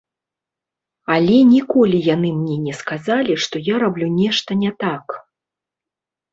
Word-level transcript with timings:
Але 1.15 1.35
ніколі 1.55 1.99
яны 2.15 2.29
мне 2.39 2.57
не 2.65 2.73
сказалі, 2.81 3.37
што 3.47 3.55
я 3.73 3.85
раблю 3.87 4.11
нешта 4.19 4.61
не 4.65 4.75
так. 4.85 5.05